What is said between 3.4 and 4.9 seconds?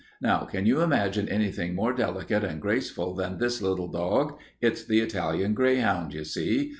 little dog? It's